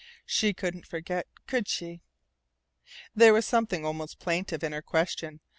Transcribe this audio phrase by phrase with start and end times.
[0.25, 2.01] She couldn't forget, could she?"
[3.13, 5.41] There was something almost plaintive in her question.